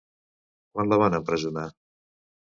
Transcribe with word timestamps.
Quan 0.77 0.89
la 0.93 0.97
van 1.03 1.17
empresonar? 1.17 1.67